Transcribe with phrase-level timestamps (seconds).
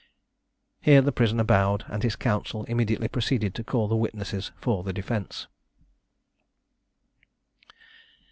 [0.79, 4.93] Here the prisoner bowed, and his counsel immediately proceeded to call the witnesses for the
[4.93, 5.45] defence.